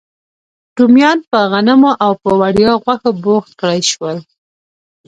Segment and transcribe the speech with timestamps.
[0.77, 4.17] رومیان په غنمو او په وړیا غوښو بوخت کړای شول.